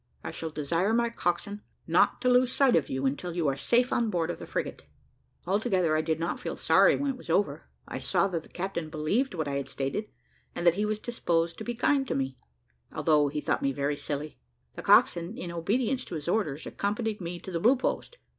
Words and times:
I 0.23 0.31
shall 0.31 0.49
desire 0.49 0.93
my 0.95 1.11
coxswain 1.11 1.61
not 1.85 2.21
to 2.21 2.27
lose 2.27 2.51
sight 2.51 2.75
of 2.75 2.89
you 2.89 3.05
until 3.05 3.35
you 3.35 3.47
are 3.47 3.55
safe 3.55 3.93
on 3.93 4.09
board 4.09 4.31
of 4.31 4.39
the 4.39 4.47
frigate." 4.47 4.81
Altogether 5.45 5.95
I 5.95 6.01
did 6.01 6.19
not 6.19 6.39
feel 6.39 6.57
sorry 6.57 6.95
when 6.95 7.11
it 7.11 7.17
was 7.17 7.29
over. 7.29 7.69
I 7.87 7.99
saw 7.99 8.27
that 8.29 8.41
the 8.41 8.49
captain 8.49 8.89
believed 8.89 9.35
what 9.35 9.47
I 9.47 9.57
had 9.57 9.69
stated, 9.69 10.07
and 10.55 10.65
that 10.65 10.73
he 10.73 10.85
was 10.87 10.97
disposed 10.97 11.59
to 11.59 11.63
be 11.63 11.75
kind 11.75 12.07
to 12.07 12.15
me, 12.15 12.35
although 12.91 13.27
he 13.27 13.41
thought 13.41 13.61
me 13.61 13.73
very 13.73 13.95
silly. 13.95 14.39
The 14.73 14.81
coxswain, 14.81 15.37
in 15.37 15.51
obedience 15.51 16.03
to 16.05 16.15
his 16.15 16.27
orders, 16.27 16.65
accompanied 16.65 17.21
me 17.21 17.39
to 17.39 17.51
the 17.51 17.59
Blue 17.59 17.75
Post. 17.75 18.17